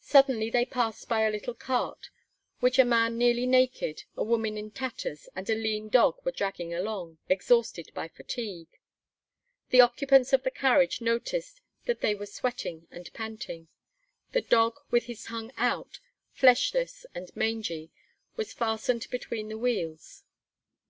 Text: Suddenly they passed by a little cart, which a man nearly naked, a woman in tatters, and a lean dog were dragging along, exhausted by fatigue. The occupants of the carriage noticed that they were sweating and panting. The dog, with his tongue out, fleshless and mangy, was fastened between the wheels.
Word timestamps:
Suddenly 0.00 0.48
they 0.48 0.64
passed 0.64 1.10
by 1.10 1.24
a 1.26 1.30
little 1.30 1.52
cart, 1.52 2.08
which 2.60 2.78
a 2.78 2.86
man 2.86 3.18
nearly 3.18 3.44
naked, 3.44 4.04
a 4.16 4.24
woman 4.24 4.56
in 4.56 4.70
tatters, 4.70 5.28
and 5.36 5.50
a 5.50 5.54
lean 5.54 5.90
dog 5.90 6.24
were 6.24 6.32
dragging 6.32 6.72
along, 6.72 7.18
exhausted 7.28 7.90
by 7.92 8.08
fatigue. 8.08 8.80
The 9.68 9.82
occupants 9.82 10.32
of 10.32 10.42
the 10.42 10.50
carriage 10.50 11.02
noticed 11.02 11.60
that 11.84 12.00
they 12.00 12.14
were 12.14 12.24
sweating 12.24 12.88
and 12.90 13.12
panting. 13.12 13.68
The 14.32 14.40
dog, 14.40 14.78
with 14.90 15.04
his 15.04 15.24
tongue 15.24 15.52
out, 15.58 16.00
fleshless 16.32 17.04
and 17.14 17.30
mangy, 17.36 17.90
was 18.36 18.54
fastened 18.54 19.06
between 19.10 19.50
the 19.50 19.58
wheels. 19.58 20.24